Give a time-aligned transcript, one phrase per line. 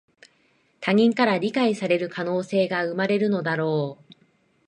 [0.81, 4.13] 他人から理解される可能性が生まれるのだろう